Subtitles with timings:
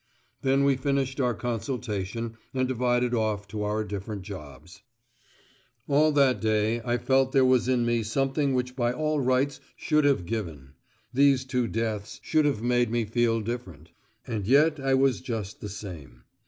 [0.41, 4.81] Then we finished our consultation and divided off to our different jobs.
[5.87, 9.59] All that day I felt that there was in me something which by all rights
[9.75, 10.73] should have "given":
[11.13, 13.91] these two deaths should have made me feel different:
[14.25, 16.23] and yet I was just the same.